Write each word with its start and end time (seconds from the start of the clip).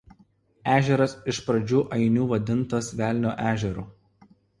Ežeras 0.75 1.11
iš 1.33 1.41
pradžių 1.49 1.81
ainų 1.97 2.23
vadintas 2.31 2.89
"Velnio 3.03 3.35
ežeru". 3.51 3.85